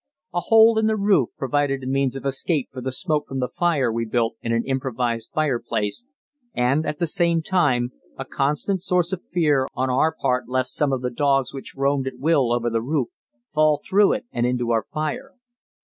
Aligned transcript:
A 0.33 0.39
hole 0.39 0.79
in 0.79 0.87
the 0.87 0.95
roof 0.97 1.29
provided 1.37 1.83
a 1.83 1.85
means 1.85 2.15
of 2.15 2.25
escape 2.25 2.69
for 2.71 2.81
the 2.81 2.91
smoke 2.91 3.27
from 3.27 3.37
the 3.39 3.47
fire 3.47 3.91
we 3.93 4.03
built 4.07 4.33
in 4.41 4.51
an 4.51 4.65
improvised 4.65 5.29
fireplace, 5.31 6.05
and, 6.55 6.87
at 6.87 6.97
the 6.97 7.05
same 7.05 7.43
time, 7.43 7.91
a 8.17 8.25
constant 8.25 8.81
source 8.81 9.13
of 9.13 9.21
fear 9.29 9.67
on 9.75 9.91
our 9.91 10.11
part 10.11 10.49
lest 10.49 10.73
some 10.73 10.91
of 10.91 11.03
the 11.03 11.11
dogs 11.11 11.53
which 11.53 11.75
roamed 11.77 12.07
at 12.07 12.17
will 12.17 12.51
over 12.51 12.71
the 12.71 12.81
roof, 12.81 13.09
fall 13.53 13.79
through 13.87 14.13
it 14.13 14.25
and 14.31 14.43
into 14.47 14.71
our 14.71 14.81
fire. 14.81 15.33